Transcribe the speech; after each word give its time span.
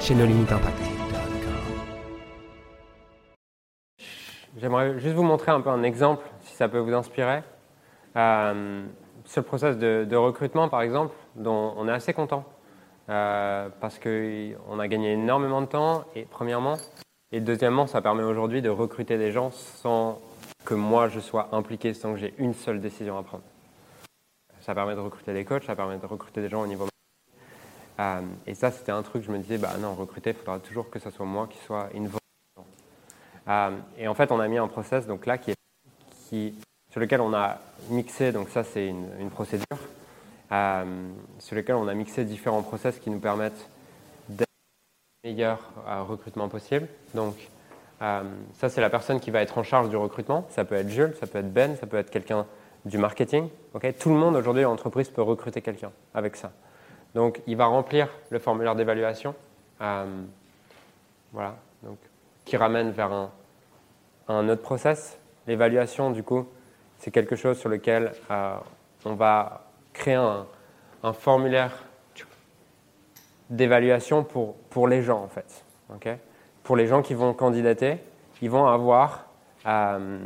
chez 0.00 0.14
nos 0.14 0.26
limites 0.26 0.52
impact. 0.52 0.78
J'aimerais 4.58 4.98
juste 4.98 5.14
vous 5.14 5.22
montrer 5.22 5.52
un 5.52 5.60
peu 5.60 5.70
un 5.70 5.82
exemple, 5.82 6.24
si 6.40 6.54
ça 6.54 6.68
peut 6.68 6.78
vous 6.78 6.92
inspirer. 6.92 7.42
Euh, 8.16 8.84
sur 9.24 9.42
le 9.42 9.46
process 9.46 9.76
de, 9.76 10.16
recrutement, 10.16 10.68
par 10.68 10.82
exemple, 10.82 11.14
dont 11.34 11.74
on 11.76 11.88
est 11.88 11.92
assez 11.92 12.14
content. 12.14 12.44
Euh, 13.08 13.68
parce 13.80 13.98
qu'on 13.98 14.78
a 14.78 14.88
gagné 14.88 15.12
énormément 15.12 15.60
de 15.60 15.66
temps, 15.66 16.04
et 16.14 16.24
premièrement. 16.24 16.76
Et 17.32 17.40
deuxièmement, 17.40 17.86
ça 17.86 18.00
permet 18.00 18.22
aujourd'hui 18.22 18.62
de 18.62 18.70
recruter 18.70 19.18
des 19.18 19.32
gens 19.32 19.50
sans 19.50 20.20
que 20.64 20.74
moi 20.74 21.08
je 21.08 21.20
sois 21.20 21.48
impliqué, 21.52 21.94
sans 21.94 22.12
que 22.12 22.18
j'ai 22.18 22.34
une 22.38 22.54
seule 22.54 22.80
décision 22.80 23.18
à 23.18 23.22
prendre. 23.22 23.44
Ça 24.60 24.74
permet 24.74 24.94
de 24.94 25.00
recruter 25.00 25.32
des 25.32 25.44
coachs, 25.44 25.64
ça 25.64 25.76
permet 25.76 25.98
de 25.98 26.06
recruter 26.06 26.40
des 26.40 26.48
gens 26.48 26.62
au 26.62 26.66
niveau 26.66 26.86
euh, 27.98 28.20
et 28.46 28.54
ça, 28.54 28.70
c'était 28.70 28.92
un 28.92 29.02
truc, 29.02 29.22
je 29.22 29.30
me 29.30 29.38
disais, 29.38 29.58
bah 29.58 29.74
non, 29.80 29.94
recruter, 29.94 30.30
il 30.30 30.36
faudra 30.36 30.58
toujours 30.58 30.90
que 30.90 30.98
ce 30.98 31.10
soit 31.10 31.26
moi 31.26 31.48
qui 31.50 31.58
soit 31.64 31.88
une 31.94 32.08
euh, 33.48 33.70
et 33.98 34.08
en 34.08 34.14
fait, 34.14 34.32
on 34.32 34.40
a 34.40 34.48
mis 34.48 34.58
un 34.58 34.68
process 34.68 35.06
donc 35.06 35.26
là 35.26 35.38
qui 35.38 35.52
est, 35.52 35.56
qui, 36.28 36.54
sur 36.90 37.00
lequel 37.00 37.20
on 37.20 37.32
a 37.34 37.58
mixé, 37.90 38.32
donc 38.32 38.48
ça 38.48 38.64
c'est 38.64 38.88
une, 38.88 39.30
procédure, 39.30 39.78
euh, 40.52 41.08
sur 41.38 41.56
lequel 41.56 41.76
on 41.76 41.86
a 41.88 41.94
mixé 41.94 42.24
différents 42.24 42.62
process 42.62 42.98
qui 42.98 43.10
nous 43.10 43.20
permettent 43.20 43.68
d'être 44.28 44.48
le 45.22 45.30
meilleur 45.30 45.60
euh, 45.86 46.02
recrutement 46.02 46.48
possible. 46.48 46.88
Donc 47.14 47.36
ça 47.98 48.68
c'est 48.68 48.82
la 48.82 48.90
personne 48.90 49.20
qui 49.20 49.30
va 49.30 49.40
être 49.40 49.56
en 49.56 49.62
charge 49.62 49.88
du 49.88 49.96
recrutement. 49.96 50.46
Ça 50.50 50.64
peut 50.64 50.74
être 50.74 50.90
Jules, 50.90 51.14
ça 51.18 51.26
peut 51.26 51.38
être 51.38 51.50
Ben, 51.50 51.76
ça 51.76 51.86
peut 51.86 51.96
être 51.96 52.10
quelqu'un 52.10 52.44
du 52.84 52.98
marketing. 52.98 53.48
Tout 53.98 54.10
le 54.10 54.16
monde 54.16 54.36
aujourd'hui 54.36 54.66
en 54.66 54.72
entreprise 54.72 55.08
peut 55.08 55.22
recruter 55.22 55.62
quelqu'un 55.62 55.90
avec 56.12 56.36
ça. 56.36 56.52
Donc, 57.16 57.40
il 57.46 57.56
va 57.56 57.64
remplir 57.64 58.10
le 58.28 58.38
formulaire 58.38 58.74
d'évaluation, 58.74 59.34
euh, 59.80 60.04
voilà, 61.32 61.56
donc, 61.82 61.96
qui 62.44 62.58
ramène 62.58 62.90
vers 62.90 63.10
un, 64.28 64.48
autre 64.50 64.60
process. 64.60 65.18
L'évaluation, 65.46 66.10
du 66.10 66.22
coup, 66.22 66.46
c'est 66.98 67.10
quelque 67.10 67.34
chose 67.34 67.58
sur 67.58 67.70
lequel 67.70 68.12
euh, 68.30 68.56
on 69.06 69.14
va 69.14 69.64
créer 69.94 70.16
un, 70.16 70.44
formulaire 71.14 71.72
d'évaluation 73.48 74.22
pour, 74.22 74.86
les 74.86 75.02
gens, 75.02 75.22
en 75.22 75.28
fait. 75.28 75.64
pour 76.64 76.76
les 76.76 76.86
gens 76.86 77.00
qui 77.00 77.14
vont 77.14 77.32
candidater, 77.32 77.96
ils 78.42 78.50
vont 78.50 78.66
avoir, 78.66 79.24
euh, 79.64 80.18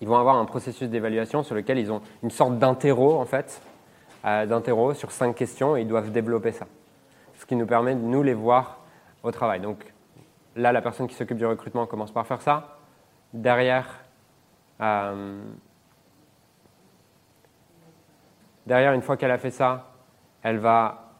ils 0.00 0.08
vont 0.08 0.16
avoir 0.16 0.36
un 0.36 0.46
processus 0.46 0.88
d'évaluation 0.88 1.44
sur 1.44 1.54
lequel 1.54 1.78
ils 1.78 1.92
ont 1.92 2.02
une 2.24 2.30
sorte 2.32 2.58
d'interro, 2.58 3.20
en 3.20 3.24
fait, 3.24 3.62
d'interro 4.24 4.94
sur 4.94 5.10
cinq 5.10 5.34
questions 5.34 5.76
et 5.76 5.82
ils 5.82 5.88
doivent 5.88 6.10
développer 6.10 6.52
ça. 6.52 6.66
Ce 7.36 7.46
qui 7.46 7.56
nous 7.56 7.66
permet 7.66 7.94
de 7.94 8.00
nous 8.00 8.22
les 8.22 8.34
voir 8.34 8.78
au 9.22 9.30
travail. 9.30 9.60
Donc 9.60 9.92
là, 10.56 10.72
la 10.72 10.82
personne 10.82 11.06
qui 11.06 11.14
s'occupe 11.14 11.38
du 11.38 11.46
recrutement 11.46 11.86
commence 11.86 12.10
par 12.10 12.26
faire 12.26 12.42
ça. 12.42 12.78
Derrière, 13.32 13.86
euh, 14.80 15.40
derrière 18.66 18.92
une 18.92 19.02
fois 19.02 19.16
qu'elle 19.16 19.30
a 19.30 19.38
fait 19.38 19.50
ça, 19.50 19.92
elle 20.42 20.58
va 20.58 21.12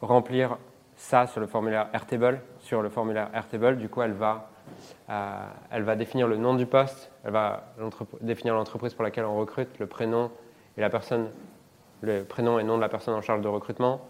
remplir 0.00 0.58
ça 0.96 1.26
sur 1.26 1.40
le 1.40 1.46
formulaire 1.46 1.88
Airtable. 1.92 2.40
Sur 2.60 2.82
le 2.82 2.88
formulaire 2.88 3.28
Airtable, 3.34 3.76
du 3.76 3.88
coup, 3.88 4.02
elle 4.02 4.12
va, 4.12 4.48
euh, 5.10 5.46
elle 5.70 5.82
va 5.82 5.96
définir 5.96 6.28
le 6.28 6.36
nom 6.36 6.54
du 6.54 6.66
poste, 6.66 7.10
elle 7.24 7.32
va 7.32 7.64
définir 8.20 8.54
l'entreprise 8.54 8.94
pour 8.94 9.04
laquelle 9.04 9.24
on 9.24 9.36
recrute, 9.36 9.78
le 9.78 9.86
prénom 9.86 10.30
et 10.76 10.80
la 10.80 10.90
personne 10.90 11.28
le 12.02 12.24
prénom 12.24 12.58
et 12.58 12.64
nom 12.64 12.76
de 12.76 12.82
la 12.82 12.88
personne 12.88 13.14
en 13.14 13.22
charge 13.22 13.40
de 13.40 13.48
recrutement, 13.48 14.00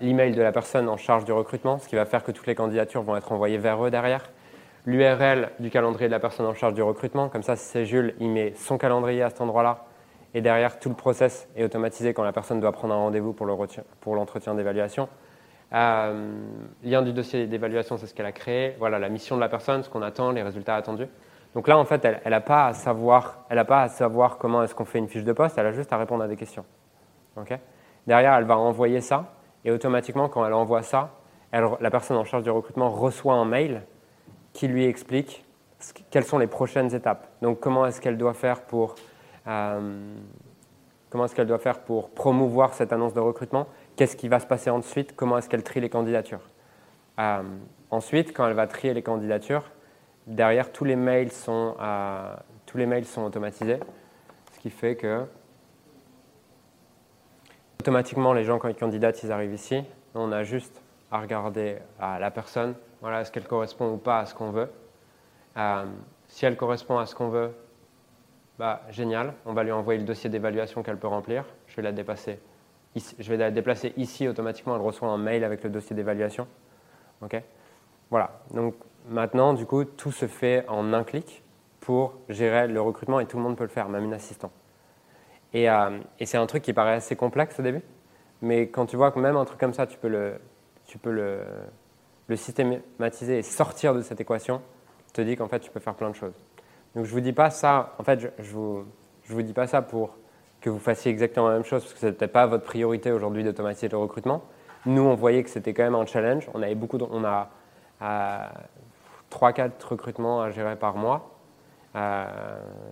l'email 0.00 0.32
de 0.32 0.42
la 0.42 0.52
personne 0.52 0.88
en 0.88 0.96
charge 0.96 1.24
du 1.24 1.32
recrutement, 1.32 1.78
ce 1.78 1.88
qui 1.88 1.96
va 1.96 2.04
faire 2.04 2.24
que 2.24 2.32
toutes 2.32 2.46
les 2.46 2.54
candidatures 2.54 3.02
vont 3.02 3.16
être 3.16 3.32
envoyées 3.32 3.58
vers 3.58 3.84
eux 3.84 3.90
derrière, 3.90 4.30
l'URL 4.86 5.50
du 5.60 5.70
calendrier 5.70 6.08
de 6.08 6.12
la 6.12 6.20
personne 6.20 6.46
en 6.46 6.54
charge 6.54 6.74
du 6.74 6.82
recrutement, 6.82 7.28
comme 7.28 7.42
ça 7.42 7.56
si 7.56 7.64
c'est 7.64 7.86
Jules, 7.86 8.14
il 8.20 8.30
met 8.30 8.52
son 8.54 8.78
calendrier 8.78 9.22
à 9.22 9.30
cet 9.30 9.40
endroit-là, 9.40 9.84
et 10.34 10.40
derrière 10.40 10.80
tout 10.80 10.88
le 10.88 10.96
process 10.96 11.48
est 11.56 11.64
automatisé 11.64 12.12
quand 12.12 12.24
la 12.24 12.32
personne 12.32 12.60
doit 12.60 12.72
prendre 12.72 12.94
un 12.94 12.98
rendez-vous 12.98 13.32
pour 13.32 13.46
l'entretien 14.16 14.54
d'évaluation. 14.54 15.08
Euh, 15.72 16.32
lien 16.84 17.02
du 17.02 17.12
dossier 17.12 17.46
d'évaluation, 17.46 17.96
c'est 17.96 18.06
ce 18.06 18.14
qu'elle 18.14 18.26
a 18.26 18.32
créé. 18.32 18.74
Voilà 18.78 18.98
la 18.98 19.08
mission 19.08 19.36
de 19.36 19.40
la 19.40 19.48
personne, 19.48 19.82
ce 19.82 19.90
qu'on 19.90 20.02
attend, 20.02 20.30
les 20.30 20.42
résultats 20.42 20.76
attendus. 20.76 21.08
Donc 21.54 21.68
là, 21.68 21.78
en 21.78 21.84
fait, 21.84 22.04
elle 22.04 22.30
n'a 22.30 22.40
pas, 22.40 22.66
à 22.66 22.72
savoir, 22.72 23.46
pas 23.66 23.82
à 23.82 23.88
savoir 23.88 24.38
comment 24.38 24.62
est-ce 24.62 24.74
qu'on 24.74 24.84
fait 24.84 24.98
une 24.98 25.08
fiche 25.08 25.24
de 25.24 25.32
poste, 25.32 25.56
elle 25.56 25.66
a 25.66 25.72
juste 25.72 25.92
à 25.92 25.96
répondre 25.96 26.24
à 26.24 26.28
des 26.28 26.36
questions. 26.36 26.64
Derrière, 28.06 28.34
elle 28.34 28.44
va 28.44 28.58
envoyer 28.58 29.00
ça, 29.00 29.32
et 29.64 29.70
automatiquement, 29.70 30.28
quand 30.28 30.44
elle 30.46 30.52
envoie 30.52 30.82
ça, 30.82 31.10
la 31.52 31.90
personne 31.90 32.16
en 32.16 32.24
charge 32.24 32.42
du 32.42 32.50
recrutement 32.50 32.90
reçoit 32.90 33.34
un 33.34 33.44
mail 33.44 33.82
qui 34.52 34.66
lui 34.66 34.84
explique 34.84 35.44
quelles 36.10 36.24
sont 36.24 36.38
les 36.38 36.46
prochaines 36.46 36.94
étapes. 36.94 37.28
Donc, 37.42 37.60
comment 37.60 37.86
est-ce 37.86 38.00
qu'elle 38.00 38.18
doit 38.18 38.34
faire 38.34 38.62
pour 38.62 38.96
euh, 39.46 40.14
comment 41.10 41.26
est-ce 41.26 41.34
qu'elle 41.34 41.46
doit 41.46 41.58
faire 41.58 41.80
pour 41.80 42.10
promouvoir 42.10 42.74
cette 42.74 42.92
annonce 42.92 43.14
de 43.14 43.20
recrutement? 43.20 43.66
Qu'est-ce 43.94 44.16
qui 44.16 44.28
va 44.28 44.40
se 44.40 44.46
passer 44.46 44.70
ensuite? 44.70 45.14
Comment 45.14 45.38
est-ce 45.38 45.48
qu'elle 45.48 45.62
trie 45.62 45.80
les 45.80 45.90
candidatures? 45.90 46.40
Euh, 47.20 47.42
Ensuite, 47.94 48.32
quand 48.34 48.48
elle 48.48 48.54
va 48.54 48.66
trier 48.66 48.92
les 48.92 49.02
candidatures, 49.02 49.70
derrière, 50.26 50.72
tous 50.72 50.84
les 50.84 50.96
mails 50.96 51.30
sont, 51.32 51.76
tous 52.66 52.78
les 52.78 52.86
mails 52.86 53.04
sont 53.04 53.22
automatisés, 53.22 53.80
ce 54.52 54.58
qui 54.60 54.70
fait 54.70 54.96
que 54.96 55.24
automatiquement, 57.80 58.32
les 58.32 58.44
gens, 58.44 58.58
quand 58.58 58.68
ils 58.68 58.74
candidatent, 58.74 59.22
ils 59.22 59.32
arrivent 59.32 59.52
ici. 59.52 59.84
On 60.14 60.32
a 60.32 60.42
juste 60.42 60.80
à 61.10 61.20
regarder 61.20 61.78
à 62.00 62.18
la 62.18 62.30
personne, 62.30 62.74
voilà, 63.00 63.20
est-ce 63.20 63.30
qu'elle 63.30 63.46
correspond 63.46 63.92
ou 63.92 63.96
pas 63.98 64.20
à 64.20 64.26
ce 64.26 64.34
qu'on 64.34 64.50
veut. 64.50 64.70
Euh, 65.56 65.84
si 66.26 66.46
elle 66.46 66.56
correspond 66.56 66.98
à 66.98 67.06
ce 67.06 67.14
qu'on 67.14 67.28
veut, 67.28 67.54
bah, 68.58 68.82
génial, 68.90 69.34
on 69.44 69.52
va 69.52 69.64
lui 69.64 69.72
envoyer 69.72 70.00
le 70.00 70.06
dossier 70.06 70.30
d'évaluation 70.30 70.82
qu'elle 70.82 70.96
peut 70.96 71.08
remplir. 71.08 71.44
Je 71.66 71.76
vais 71.76 71.82
la 71.82 71.92
je 72.96 73.30
vais 73.30 73.36
la 73.36 73.50
déplacer 73.50 73.92
ici 73.96 74.28
automatiquement, 74.28 74.76
elle 74.76 74.82
reçoit 74.82 75.08
un 75.08 75.18
mail 75.18 75.44
avec 75.44 75.62
le 75.62 75.70
dossier 75.70 75.94
d'évaluation. 75.94 76.46
Voilà, 78.10 78.40
donc 78.52 78.74
Maintenant, 79.06 79.52
du 79.52 79.66
coup, 79.66 79.84
tout 79.84 80.12
se 80.12 80.26
fait 80.26 80.64
en 80.68 80.92
un 80.94 81.04
clic 81.04 81.42
pour 81.80 82.14
gérer 82.30 82.66
le 82.68 82.80
recrutement 82.80 83.20
et 83.20 83.26
tout 83.26 83.36
le 83.36 83.42
monde 83.42 83.56
peut 83.56 83.64
le 83.64 83.68
faire, 83.68 83.90
même 83.90 84.04
une 84.04 84.14
assistant. 84.14 84.50
Et, 85.52 85.68
euh, 85.68 85.98
c'est 86.24 86.38
un 86.38 86.46
truc 86.46 86.62
qui 86.62 86.72
paraît 86.72 86.94
assez 86.94 87.14
complexe 87.14 87.60
au 87.60 87.62
début, 87.62 87.82
mais 88.40 88.68
quand 88.68 88.86
tu 88.86 88.96
vois 88.96 89.12
que 89.12 89.18
même 89.18 89.36
un 89.36 89.44
truc 89.44 89.60
comme 89.60 89.74
ça, 89.74 89.86
tu 89.86 89.98
peux 89.98 90.08
le, 90.08 90.40
tu 90.86 90.96
peux 90.96 91.10
le, 91.10 91.40
le 92.28 92.36
systématiser 92.36 93.38
et 93.38 93.42
sortir 93.42 93.94
de 93.94 94.00
cette 94.00 94.20
équation, 94.20 94.62
te 95.12 95.20
dis 95.20 95.36
qu'en 95.36 95.48
fait, 95.48 95.60
tu 95.60 95.70
peux 95.70 95.80
faire 95.80 95.94
plein 95.94 96.10
de 96.10 96.16
choses. 96.16 96.34
Donc, 96.96 97.04
je 97.04 97.12
vous 97.12 97.20
dis 97.20 97.34
pas 97.34 97.50
ça, 97.50 97.94
en 97.98 98.04
fait, 98.04 98.20
je, 98.20 98.28
je 98.38 98.52
vous, 98.52 98.84
je 99.24 99.34
vous 99.34 99.42
dis 99.42 99.52
pas 99.52 99.66
ça 99.66 99.82
pour 99.82 100.16
que 100.62 100.70
vous 100.70 100.78
fassiez 100.78 101.10
exactement 101.10 101.48
la 101.48 101.54
même 101.54 101.64
chose, 101.64 101.82
parce 101.82 101.92
que 101.92 102.00
ce 102.00 102.06
n'était 102.06 102.26
pas 102.26 102.46
votre 102.46 102.64
priorité 102.64 103.12
aujourd'hui 103.12 103.44
d'automatiser 103.44 103.88
le 103.88 103.98
recrutement. 103.98 104.44
Nous, 104.86 105.02
on 105.02 105.14
voyait 105.14 105.42
que 105.42 105.50
c'était 105.50 105.74
quand 105.74 105.84
même 105.84 105.94
un 105.94 106.06
challenge. 106.06 106.48
On 106.54 106.62
avait 106.62 106.74
beaucoup, 106.74 106.98
on 106.98 107.22
a, 107.22 107.50
euh, 108.02 108.48
3-4 109.30 109.70
recrutements 109.88 110.42
à 110.42 110.50
gérer 110.50 110.76
par 110.76 110.96
mois. 110.96 111.30
Euh, 111.96 112.26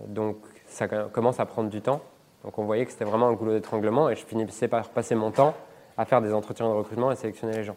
donc 0.07 0.37
ça 0.65 0.87
commence 0.87 1.39
à 1.39 1.45
prendre 1.45 1.69
du 1.69 1.81
temps. 1.81 2.01
Donc 2.43 2.57
on 2.57 2.65
voyait 2.65 2.85
que 2.85 2.91
c'était 2.91 3.05
vraiment 3.05 3.27
un 3.27 3.33
goulot 3.33 3.53
d'étranglement 3.53 4.09
et 4.09 4.15
je 4.15 4.25
finissais 4.25 4.67
par 4.67 4.89
passer 4.89 5.15
mon 5.15 5.31
temps 5.31 5.53
à 5.97 6.05
faire 6.05 6.21
des 6.21 6.33
entretiens 6.33 6.67
de 6.67 6.73
recrutement 6.73 7.11
et 7.11 7.15
sélectionner 7.15 7.53
les 7.53 7.63
gens. 7.63 7.75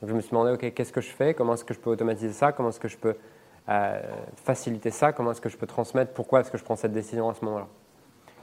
Donc 0.00 0.10
je 0.10 0.14
me 0.14 0.20
suis 0.20 0.30
demandé, 0.30 0.52
OK, 0.52 0.72
qu'est-ce 0.74 0.92
que 0.92 1.00
je 1.00 1.10
fais? 1.10 1.34
Comment 1.34 1.54
est-ce 1.54 1.64
que 1.64 1.74
je 1.74 1.80
peux 1.80 1.90
automatiser 1.90 2.32
ça? 2.32 2.52
Comment 2.52 2.68
est-ce 2.68 2.80
que 2.80 2.88
je 2.88 2.98
peux 2.98 3.16
euh, 3.68 4.00
faciliter 4.36 4.90
ça? 4.90 5.12
Comment 5.12 5.32
est-ce 5.32 5.40
que 5.40 5.48
je 5.48 5.56
peux 5.56 5.66
transmettre? 5.66 6.12
Pourquoi 6.12 6.40
est-ce 6.40 6.50
que 6.50 6.58
je 6.58 6.64
prends 6.64 6.76
cette 6.76 6.92
décision 6.92 7.28
à 7.28 7.34
ce 7.34 7.44
moment-là? 7.44 7.66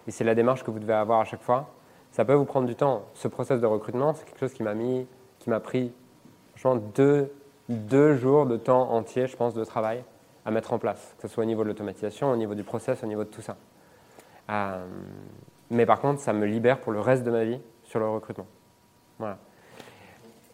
Et 0.08 0.12
c'est 0.12 0.24
la 0.24 0.36
démarche 0.36 0.64
que 0.64 0.72
vous 0.72 0.80
devez 0.80 0.94
avoir 0.94 1.22
à 1.22 1.26
chaque 1.26 1.42
fois. 1.42 1.70
Ça 2.12 2.26
peut 2.26 2.34
vous 2.34 2.46
prendre 2.46 2.68
du 2.68 2.76
temps. 2.76 3.06
Ce 3.14 3.28
process 3.28 3.62
de 3.62 3.66
recrutement, 3.66 4.14
c'est 4.14 4.26
quelque 4.26 4.40
chose 4.40 4.54
qui 4.54 4.64
m'a 4.64 4.74
mis, 4.74 5.08
qui 5.40 5.50
m'a 5.50 5.60
pris, 5.60 5.94
franchement, 6.56 6.82
deux, 6.94 7.32
deux 7.74 8.16
jours 8.16 8.46
de 8.46 8.58
temps 8.58 8.92
entier, 8.92 9.28
je 9.28 9.36
pense, 9.36 9.54
de 9.54 9.64
travail 9.64 10.04
à 10.46 10.52
mettre 10.52 10.74
en 10.74 10.80
place, 10.80 11.16
que 11.18 11.28
ce 11.28 11.34
soit 11.34 11.44
au 11.44 11.48
niveau 11.48 11.64
de 11.64 11.70
l'automatisation, 11.70 12.32
au 12.32 12.36
niveau 12.36 12.56
du 12.56 12.64
process, 12.64 13.04
au 13.04 13.08
niveau 13.08 13.24
de 13.24 13.30
tout 13.30 13.42
ça. 13.42 13.56
Euh, 14.50 14.86
mais 15.70 15.86
par 15.86 16.02
contre, 16.02 16.20
ça 16.20 16.34
me 16.34 16.46
libère 16.46 16.80
pour 16.80 16.92
le 16.92 17.00
reste 17.00 17.24
de 17.24 17.32
ma 17.32 17.44
vie 17.44 17.60
sur 17.84 18.00
le 18.00 18.08
recrutement. 18.08 18.48
Voilà. 19.20 19.38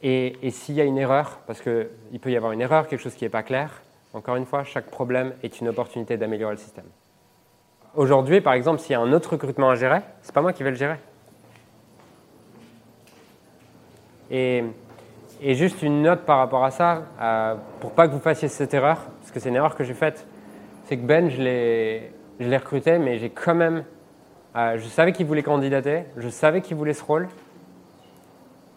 Et, 0.02 0.38
s'il 0.52 0.76
y 0.76 0.82
a 0.82 0.86
une 0.86 0.98
erreur, 0.98 1.40
parce 1.46 1.62
qu'il 1.62 2.20
peut 2.22 2.32
y 2.32 2.38
avoir 2.38 2.52
une 2.54 2.62
erreur, 2.62 2.88
quelque 2.88 3.02
chose 3.02 3.16
qui 3.16 3.26
n'est 3.26 3.30
pas 3.30 3.44
clair, 3.44 3.82
encore 4.14 4.38
une 4.38 4.46
fois, 4.46 4.64
chaque 4.64 4.86
problème 4.86 5.34
est 5.44 5.60
une 5.60 5.68
opportunité 5.68 6.18
d'améliorer 6.18 6.54
le 6.54 6.60
système. 6.60 6.86
Aujourd'hui, 7.96 8.40
par 8.40 8.54
exemple, 8.54 8.80
s'il 8.80 8.92
y 8.92 8.96
a 8.96 9.02
un 9.02 9.12
autre 9.12 9.32
recrutement 9.32 9.70
à 9.70 9.76
gérer, 9.76 10.02
c'est 10.22 10.34
pas 10.34 10.42
moi 10.42 10.54
qui 10.54 10.64
vais 10.64 10.70
le 10.70 10.78
gérer. 10.78 10.98
Et, 14.32 14.64
et 15.42 15.56
juste 15.56 15.82
une 15.82 16.02
note 16.02 16.22
par 16.22 16.38
rapport 16.38 16.64
à 16.64 16.72
ça, 16.72 17.04
euh, 17.22 17.56
pour 17.80 17.92
pas 17.92 18.08
que 18.08 18.14
vous 18.14 18.20
fassiez 18.20 18.48
cette 18.48 18.74
erreur, 18.74 18.98
parce 19.20 19.32
que 19.32 19.40
c'est 19.40 19.50
une 19.50 19.56
erreur 19.56 19.76
que 19.76 19.84
j'ai 19.84 19.94
faite, 19.94 20.28
c'est 20.86 20.98
que 20.98 21.06
Ben, 21.06 21.30
je 21.30 21.42
l'ai 21.42 22.58
recruté, 22.58 22.98
mais 23.00 23.18
j'ai 23.20 23.30
quand 23.30 23.56
même. 23.56 23.84
Euh, 24.56 24.78
je 24.78 24.88
savais 24.88 25.12
qu'il 25.12 25.26
voulait 25.26 25.44
candidater, 25.44 26.04
je 26.18 26.28
savais 26.28 26.62
qu'il 26.62 26.76
voulait 26.76 26.94
ce 26.94 27.04
rôle, 27.04 27.28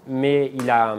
mais 0.07 0.53
il 0.55 0.71
a, 0.71 0.97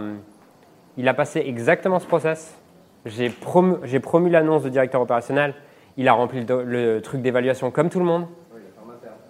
il 0.97 1.07
a 1.07 1.13
passé 1.13 1.43
exactement 1.45 1.99
ce 1.99 2.07
process. 2.07 2.57
J'ai 3.05 3.29
promu, 3.29 3.75
promu 4.01 4.29
l'annonce 4.29 4.63
de 4.63 4.69
directeur 4.69 5.01
opérationnel, 5.01 5.53
il 5.97 6.07
a 6.07 6.13
rempli 6.13 6.45
le, 6.45 6.99
truc 7.01 7.21
d'évaluation 7.21 7.69
comme 7.69 7.89
tout 7.89 7.99
le 7.99 8.05
monde. 8.05 8.25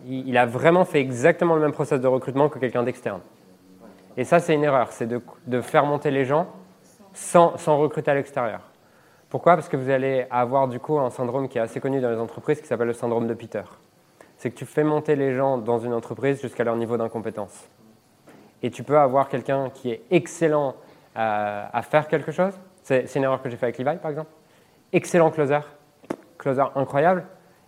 Il, 0.06 0.28
il, 0.28 0.38
a 0.38 0.46
vraiment 0.46 0.86
fait 0.86 1.00
exactement 1.00 1.56
le 1.56 1.62
même 1.62 1.72
process 1.72 2.00
de 2.00 2.08
recrutement 2.08 2.50
que 2.50 2.60
quelqu'un 2.60 2.84
d'externe. 2.84 3.22
Et 4.18 4.24
ça, 4.24 4.40
c'est 4.40 4.54
une 4.54 4.64
erreur, 4.64 4.92
c'est 4.92 5.08
de, 5.08 5.62
faire 5.62 5.86
monter 5.86 6.12
les 6.12 6.26
gens 6.26 6.48
sans, 7.14 7.56
recruter 7.78 8.12
à 8.12 8.16
l'extérieur. 8.16 8.62
Pourquoi? 9.30 9.56
Parce 9.56 9.70
que 9.70 9.78
vous 9.78 9.90
allez 9.90 10.28
avoir 10.30 10.68
du 10.68 10.80
coup 10.80 11.00
un 11.00 11.10
syndrome 11.10 11.50
qui 11.50 11.58
est 11.58 11.62
assez 11.62 11.80
connu 11.80 12.00
dans 12.00 12.12
les 12.12 12.20
entreprises 12.20 12.62
qui 12.62 12.68
s'appelle 12.68 12.88
le 12.88 12.94
syndrome 12.94 13.28
de 13.28 13.34
Peter. 13.34 13.64
C'est 14.38 14.52
que 14.52 14.56
tu 14.56 14.66
fais 14.66 14.84
monter 14.84 15.16
les 15.16 15.34
gens 15.36 15.58
dans 15.58 15.80
une 15.80 15.94
entreprise 15.94 16.42
jusqu'à 16.42 16.64
leur 16.64 16.76
niveau 16.76 16.98
d'incompétence. 16.98 17.68
Et 18.62 18.70
tu 18.70 18.84
peux 18.84 18.98
avoir 18.98 19.30
quelqu'un 19.30 19.72
qui 19.72 19.90
est 19.90 20.04
excellent 20.12 20.76
à, 21.16 21.76
à 21.76 21.82
faire 21.82 22.08
quelque 22.08 22.32
chose. 22.32 22.54
C'est 22.84 23.16
une 23.16 23.24
erreur 23.24 23.42
que 23.42 23.50
j'ai 23.50 23.58
fait 23.58 23.66
avec 23.66 23.78
Levi, 23.80 23.98
par 23.98 24.12
exemple. 24.12 24.30
Excellent 24.92 25.32
closer, 25.32 25.62
closer 26.38 26.66
incroyable. 26.76 27.26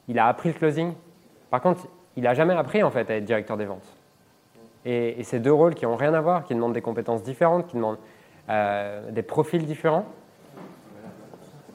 Il 0.07 0.19
a 0.19 0.27
appris 0.27 0.49
le 0.49 0.55
closing. 0.55 0.93
Par 1.49 1.61
contre, 1.61 1.87
il 2.15 2.23
n'a 2.23 2.33
jamais 2.33 2.53
appris 2.53 2.83
en 2.83 2.91
fait 2.91 3.09
à 3.09 3.15
être 3.15 3.25
directeur 3.25 3.57
des 3.57 3.65
ventes. 3.65 3.87
Et, 4.85 5.23
ces 5.23 5.39
deux 5.39 5.51
rôles 5.51 5.73
qui 5.73 5.85
n'ont 5.85 5.95
rien 5.95 6.13
à 6.13 6.21
voir, 6.21 6.43
qui 6.45 6.53
demandent 6.53 6.73
des 6.73 6.81
compétences 6.81 7.23
différentes, 7.23 7.67
qui 7.67 7.75
demandent 7.75 7.97
euh, 8.49 9.09
des 9.11 9.23
profils 9.23 9.65
différents. 9.65 10.05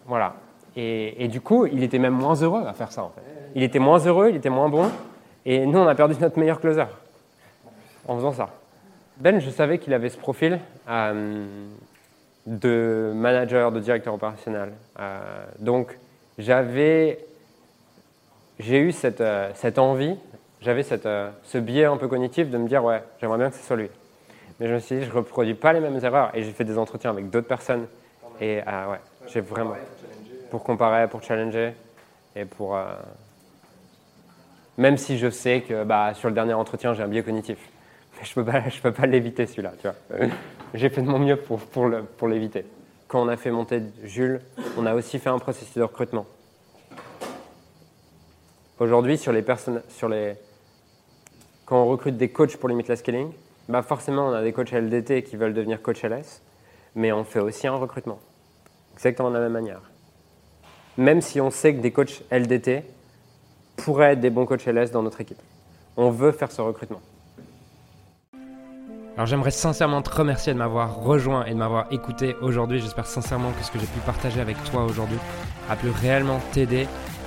Voilà. 0.07 0.35
Et, 0.77 1.29
du 1.29 1.41
coup, 1.41 1.67
il 1.67 1.83
était 1.83 1.99
même 1.99 2.15
moins 2.15 2.37
heureux 2.37 2.65
à 2.67 2.73
faire 2.73 2.93
ça. 2.93 3.11
Il 3.55 3.63
était 3.63 3.81
moins 3.81 3.99
heureux, 3.99 4.31
il 4.31 4.37
était 4.37 4.49
moins 4.49 4.69
bon. 4.69 4.89
Et 5.45 5.67
nous, 5.67 5.79
on 5.79 5.87
a 5.87 5.95
perdu 5.95 6.15
notre 6.21 6.39
meilleur 6.39 6.61
closer 6.61 6.85
en 8.07 8.17
faisant 8.17 8.33
ça. 8.33 8.49
Ben, 9.19 9.41
je 9.41 9.51
savais 9.51 9.79
qu'il 9.79 9.93
avait 9.93 10.09
ce 10.09 10.17
profil 10.17 10.61
euh, 10.89 11.47
de 12.47 13.13
manager, 13.15 13.73
de 13.73 13.81
directeur 13.81 14.15
opérationnel. 14.15 14.73
Euh, 14.99 15.45
donc, 15.59 15.99
j'avais, 16.39 17.19
j'ai 18.61 18.79
eu 18.79 18.93
cette, 18.93 19.23
cette 19.55 19.79
envie 19.79 20.17
j'avais 20.61 20.85
euh, 21.07 21.31
ce 21.43 21.59
biais 21.59 21.87
un 21.87 21.97
peu 21.97 22.09
cognitif 22.09 22.51
de 22.51 22.59
me 22.59 22.69
dire, 22.69 22.85
ouais, 22.85 23.03
j'aimerais 23.21 23.39
bien 23.39 23.51
que 23.51 23.57
ce 23.57 23.65
soit 23.65 23.77
lui. 23.77 23.89
Mais 24.59 24.69
je 24.69 24.75
me 24.75 24.79
suis 24.79 24.97
dit, 24.97 25.05
je 25.05 25.09
ne 25.09 25.15
reproduis 25.15 25.55
pas 25.55 25.73
les 25.73 25.81
mêmes 25.81 25.99
erreurs. 26.05 26.31
Et 26.35 26.43
j'ai 26.43 26.53
fait 26.53 26.65
des 26.65 26.77
entretiens 26.77 27.11
avec 27.11 27.31
d'autres 27.31 27.49
personnes. 27.49 27.87
Et 28.41 28.61
euh, 28.67 28.91
ouais, 28.91 29.01
j'ai 29.29 29.41
vraiment. 29.41 29.75
Pour 30.51 30.63
comparer, 30.63 31.09
pour 31.09 31.23
challenger. 31.23 31.73
Et 32.37 32.45
pour. 32.45 32.77
Euh, 32.77 32.85
même 34.77 34.99
si 34.99 35.19
je 35.19 35.31
sais 35.31 35.63
que 35.63 35.85
bah, 35.85 36.13
sur 36.15 36.29
le 36.29 36.35
dernier 36.35 36.55
entretien, 36.55 36.93
j'ai 36.93 37.03
un 37.03 37.09
biais 37.09 37.23
cognitif. 37.23 37.59
Mais 38.19 38.27
je 38.27 38.39
ne 38.39 38.45
peux 38.45 38.53
pas, 38.53 38.63
peux 38.83 38.93
pas 38.93 39.07
l'éviter 39.07 39.47
celui-là. 39.47 39.73
Tu 39.81 39.89
vois. 39.89 40.29
j'ai 40.75 40.91
fait 40.91 41.01
de 41.01 41.09
mon 41.09 41.19
mieux 41.19 41.37
pour, 41.37 41.59
pour, 41.61 41.91
pour 42.19 42.29
l'éviter. 42.29 42.67
Quand 43.09 43.23
on 43.23 43.29
a 43.29 43.37
fait 43.39 43.51
monter 43.51 43.83
Jules, 44.05 44.41
on 44.77 44.85
a 44.85 44.95
aussi 44.95 45.19
fait 45.19 45.31
un 45.31 45.39
processus 45.39 45.75
de 45.75 45.83
recrutement. 45.83 46.27
Aujourd'hui, 48.79 49.19
sur 49.19 49.33
les 49.33 49.43
personnes, 49.43 49.83
sur 49.89 50.09
les, 50.09 50.37
quand 51.71 51.81
on 51.81 51.87
recrute 51.87 52.17
des 52.17 52.31
coachs 52.31 52.57
pour 52.57 52.69
limiter 52.69 52.89
la 52.89 52.97
scaling, 52.97 53.31
bah 53.69 53.83
forcément 53.83 54.27
on 54.27 54.33
a 54.33 54.43
des 54.43 54.53
coachs 54.53 54.73
LDT 54.73 55.23
qui 55.23 55.37
veulent 55.37 55.55
devenir 55.55 55.81
coach 55.81 56.03
LS, 56.03 56.43
mais 56.97 57.13
on 57.13 57.23
fait 57.23 57.39
aussi 57.39 57.69
un 57.69 57.77
recrutement. 57.77 58.19
Exactement 58.95 59.29
de 59.31 59.35
la 59.35 59.41
même 59.43 59.53
manière. 59.53 59.81
Même 60.99 61.21
si 61.21 61.41
on 61.41 61.53
sait 61.53 61.73
que 61.73 61.81
des 61.81 61.93
coachs 61.93 62.25
LDT 62.33 62.83
pourraient 63.77 64.15
être 64.15 64.21
des 64.21 64.31
bons 64.31 64.47
coachs 64.47 64.67
LS 64.67 64.91
dans 64.91 65.05
notre 65.05 65.21
équipe. 65.21 65.41
On 65.97 66.11
veut 66.11 66.33
faire 66.33 66.51
ce 66.51 66.61
recrutement. 66.61 67.01
Alors 69.15 69.27
j'aimerais 69.27 69.53
sincèrement 69.53 70.03
te 70.03 70.11
remercier 70.11 70.53
de 70.53 70.59
m'avoir 70.59 70.97
rejoint 70.97 71.45
et 71.45 71.51
de 71.51 71.57
m'avoir 71.57 71.87
écouté 71.93 72.35
aujourd'hui. 72.43 72.81
J'espère 72.81 73.07
sincèrement 73.07 73.53
que 73.53 73.63
ce 73.63 73.71
que 73.71 73.79
j'ai 73.79 73.87
pu 73.87 74.01
partager 74.01 74.41
avec 74.41 74.57
toi 74.65 74.83
aujourd'hui 74.83 75.19
a 75.69 75.77
pu 75.77 75.89
réellement 75.89 76.41
t'aider 76.53 76.89